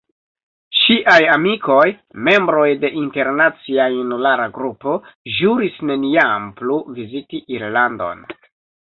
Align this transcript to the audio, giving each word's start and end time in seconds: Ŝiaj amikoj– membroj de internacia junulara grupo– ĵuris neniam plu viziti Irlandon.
Ŝiaj 0.75 1.17
amikoj– 1.33 1.83
membroj 2.29 2.63
de 2.83 2.89
internacia 3.01 3.85
junulara 3.95 4.47
grupo– 4.55 4.93
ĵuris 5.41 5.77
neniam 5.91 6.49
plu 6.63 6.79
viziti 6.97 7.43
Irlandon. 7.59 8.25